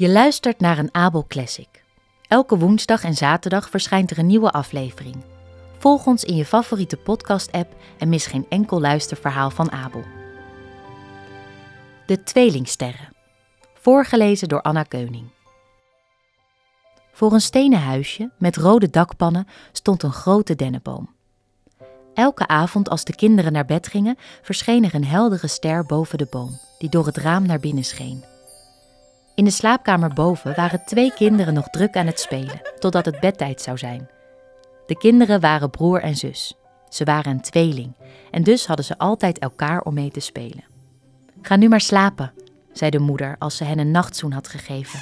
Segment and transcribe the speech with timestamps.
[0.00, 1.84] Je luistert naar een Abel Classic.
[2.28, 5.16] Elke woensdag en zaterdag verschijnt er een nieuwe aflevering.
[5.78, 10.04] Volg ons in je favoriete podcast-app en mis geen enkel luisterverhaal van Abel.
[12.06, 13.08] De Tweelingsterren.
[13.74, 15.30] Voorgelezen door Anna Keuning.
[17.12, 21.10] Voor een stenen huisje met rode dakpannen stond een grote dennenboom.
[22.14, 26.26] Elke avond als de kinderen naar bed gingen, verscheen er een heldere ster boven de
[26.30, 28.24] boom, die door het raam naar binnen scheen.
[29.40, 33.60] In de slaapkamer boven waren twee kinderen nog druk aan het spelen, totdat het bedtijd
[33.60, 34.08] zou zijn.
[34.86, 36.54] De kinderen waren broer en zus.
[36.88, 37.92] Ze waren een tweeling
[38.30, 40.64] en dus hadden ze altijd elkaar om mee te spelen.
[41.42, 42.32] Ga nu maar slapen,
[42.72, 45.00] zei de moeder als ze hen een nachtzoen had gegeven.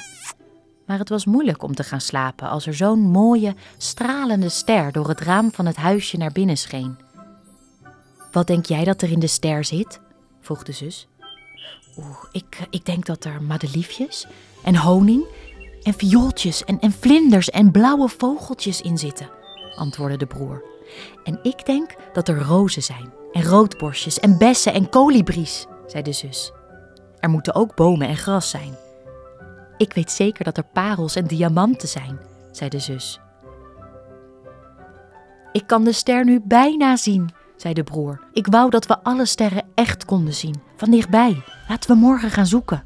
[0.85, 5.07] Maar het was moeilijk om te gaan slapen als er zo'n mooie, stralende ster door
[5.07, 6.97] het raam van het huisje naar binnen scheen.
[8.31, 9.99] Wat denk jij dat er in de ster zit?
[10.39, 11.07] vroeg de zus.
[11.97, 14.27] Oeh, ik, ik denk dat er madeliefjes
[14.63, 15.25] en honing
[15.83, 19.29] en viooltjes en, en vlinders en blauwe vogeltjes in zitten,
[19.75, 20.63] antwoordde de broer.
[21.23, 26.11] En ik denk dat er rozen zijn en roodborstjes en bessen en kolibries, zei de
[26.11, 26.51] zus.
[27.19, 28.77] Er moeten ook bomen en gras zijn.
[29.77, 32.19] Ik weet zeker dat er parels en diamanten zijn,
[32.51, 33.19] zei de zus.
[35.51, 38.19] Ik kan de ster nu bijna zien, zei de broer.
[38.33, 41.43] Ik wou dat we alle sterren echt konden zien, van dichtbij.
[41.67, 42.83] Laten we morgen gaan zoeken.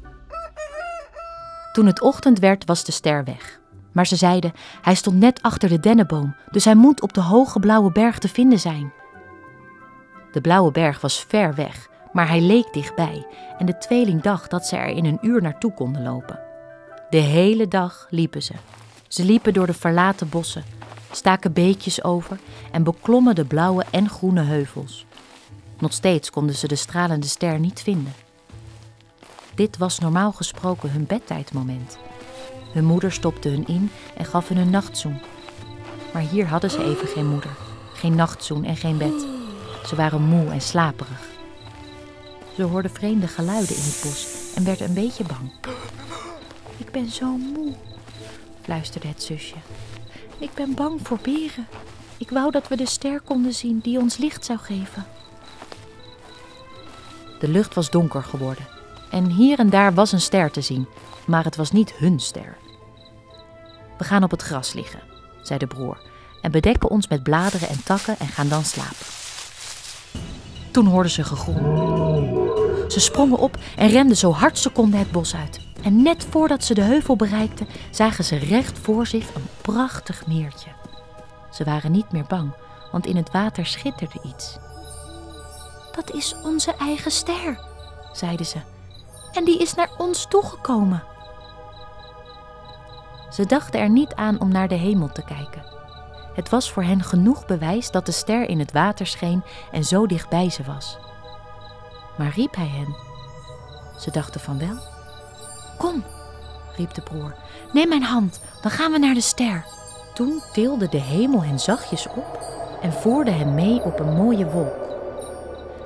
[1.72, 3.60] Toen het ochtend werd, was de ster weg.
[3.92, 7.60] Maar ze zeiden, hij stond net achter de dennenboom, dus hij moet op de hoge
[7.60, 8.92] blauwe berg te vinden zijn.
[10.32, 13.26] De blauwe berg was ver weg, maar hij leek dichtbij
[13.58, 16.40] en de tweeling dacht dat ze er in een uur naartoe konden lopen.
[17.10, 18.52] De hele dag liepen ze.
[19.08, 20.64] Ze liepen door de verlaten bossen,
[21.10, 22.38] staken beekjes over
[22.72, 25.06] en beklommen de blauwe en groene heuvels.
[25.78, 28.14] Nog steeds konden ze de stralende ster niet vinden.
[29.54, 31.98] Dit was normaal gesproken hun bedtijdmoment.
[32.72, 35.20] Hun moeder stopte hun in en gaf hun een nachtzoen.
[36.12, 37.50] Maar hier hadden ze even geen moeder,
[37.94, 39.26] geen nachtzoen en geen bed.
[39.86, 41.32] Ze waren moe en slaperig.
[42.56, 45.52] Ze hoorden vreemde geluiden in het bos en werden een beetje bang.
[46.76, 47.74] Ik ben zo moe,
[48.62, 49.54] fluisterde het zusje.
[50.38, 51.66] Ik ben bang voor beren.
[52.18, 55.06] Ik wou dat we de ster konden zien die ons licht zou geven.
[57.44, 58.66] De lucht was donker geworden
[59.10, 60.88] en hier en daar was een ster te zien,
[61.26, 62.56] maar het was niet hun ster.
[63.98, 65.00] We gaan op het gras liggen,
[65.42, 65.98] zei de broer,
[66.42, 69.06] en bedekken ons met bladeren en takken en gaan dan slapen.
[70.70, 71.56] Toen hoorden ze gegrom.
[72.88, 75.60] Ze sprongen op en renden zo hard ze konden het bos uit.
[75.82, 80.70] En net voordat ze de heuvel bereikten, zagen ze recht voor zich een prachtig meertje.
[81.50, 82.52] Ze waren niet meer bang,
[82.92, 84.58] want in het water schitterde iets.
[85.94, 87.60] Dat is onze eigen ster,
[88.12, 88.58] zeiden ze.
[89.32, 91.02] En die is naar ons toegekomen.
[93.30, 95.64] Ze dachten er niet aan om naar de hemel te kijken.
[96.34, 100.06] Het was voor hen genoeg bewijs dat de ster in het water scheen en zo
[100.06, 100.98] dichtbij ze was.
[102.18, 102.96] Maar riep hij hen?
[103.98, 104.78] Ze dachten van wel.
[105.78, 106.04] Kom,
[106.76, 107.34] riep de broer,
[107.72, 109.64] neem mijn hand, dan gaan we naar de ster.
[110.14, 112.38] Toen tilde de hemel hen zachtjes op
[112.82, 114.93] en voerde hen mee op een mooie wolk.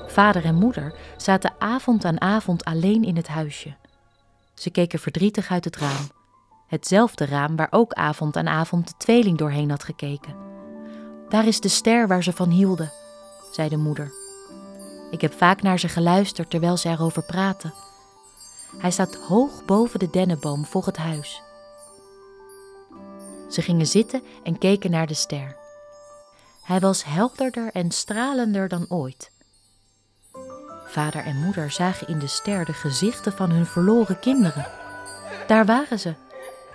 [0.08, 3.76] Vader en moeder zaten avond aan avond alleen in het huisje.
[4.54, 6.10] Ze keken verdrietig uit het raam.
[6.66, 10.34] Hetzelfde raam waar ook avond aan avond de tweeling doorheen had gekeken.
[11.28, 12.92] Daar is de ster waar ze van hielden,
[13.52, 14.12] zei de moeder.
[15.10, 17.74] Ik heb vaak naar ze geluisterd terwijl ze erover praten.
[18.78, 21.42] Hij staat hoog boven de dennenboom voor het huis.
[23.48, 25.56] Ze gingen zitten en keken naar de ster.
[26.62, 29.30] Hij was helderder en stralender dan ooit.
[30.88, 34.66] Vader en moeder zagen in de ster de gezichten van hun verloren kinderen.
[35.46, 36.14] Daar waren ze.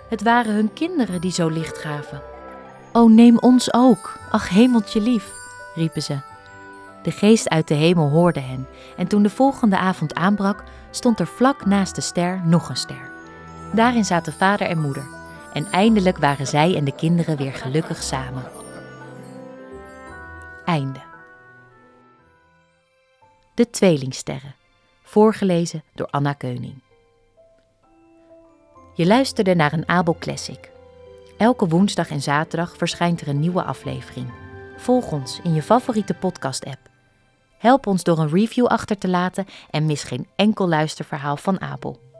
[0.08, 2.22] Het waren hun kinderen die zo licht gaven.
[2.92, 5.32] O, neem ons ook, ach hemeltje lief,
[5.74, 6.18] riepen ze.
[7.02, 8.66] De geest uit de hemel hoorde hen,
[8.96, 13.10] en toen de volgende avond aanbrak, stond er vlak naast de ster nog een ster.
[13.72, 15.04] Daarin zaten vader en moeder,
[15.52, 18.44] en eindelijk waren zij en de kinderen weer gelukkig samen.
[20.64, 21.00] Einde.
[23.54, 24.54] De Tweelingsterren,
[25.02, 26.82] voorgelezen door Anna Keuning.
[28.94, 30.70] Je luisterde naar een Abel Classic.
[31.38, 34.32] Elke woensdag en zaterdag verschijnt er een nieuwe aflevering.
[34.76, 36.90] Volg ons in je favoriete podcast-app.
[37.58, 42.13] Help ons door een review achter te laten en mis geen enkel luisterverhaal van Abel.